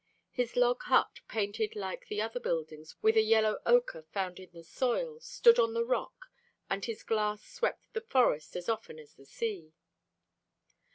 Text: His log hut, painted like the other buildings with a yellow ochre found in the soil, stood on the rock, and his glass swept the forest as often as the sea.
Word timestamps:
His 0.31 0.55
log 0.55 0.81
hut, 0.85 1.19
painted 1.27 1.75
like 1.75 2.07
the 2.07 2.19
other 2.23 2.39
buildings 2.39 2.95
with 3.03 3.15
a 3.15 3.21
yellow 3.21 3.59
ochre 3.67 4.01
found 4.01 4.39
in 4.39 4.49
the 4.51 4.63
soil, 4.63 5.19
stood 5.19 5.59
on 5.59 5.75
the 5.75 5.85
rock, 5.85 6.25
and 6.71 6.83
his 6.83 7.03
glass 7.03 7.43
swept 7.43 7.83
the 7.93 8.01
forest 8.01 8.55
as 8.55 8.67
often 8.67 8.97
as 8.97 9.13
the 9.13 9.27
sea. 9.27 9.73